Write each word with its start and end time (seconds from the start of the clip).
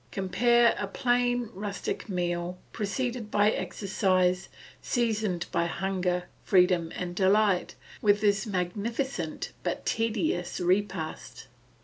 Compare 0.11 0.73
a 0.79 0.87
plain 0.87 1.51
rustic 1.53 2.09
meal, 2.09 2.57
preceded 2.73 3.29
by 3.29 3.51
exercise, 3.51 4.49
seasoned 4.81 5.45
by 5.51 5.67
hunger, 5.67 6.23
freedom, 6.43 6.91
and 6.95 7.15
delight, 7.15 7.75
with 8.01 8.19
this 8.19 8.47
magnificent 8.47 9.51
but 9.61 9.85
tedious 9.85 10.59
repast. 10.59 11.45